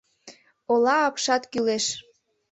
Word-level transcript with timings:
Ола 0.71 0.95
апшат 1.07 1.43
кӱлеш. 1.51 1.85